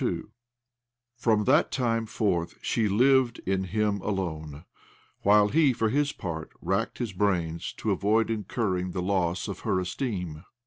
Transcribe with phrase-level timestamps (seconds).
[0.03, 0.23] II
[1.15, 4.65] From that time forth she lived in him alone,
[5.21, 9.79] while he, for his part, racked his brains to avoid incurring the loss of her
[9.79, 10.43] esteem.